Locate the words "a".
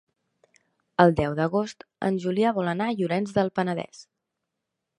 2.89-2.95